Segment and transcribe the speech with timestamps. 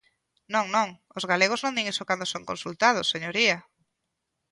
[0.53, 3.57] Non, non, os galegos non din iso cando son consultados, señoría.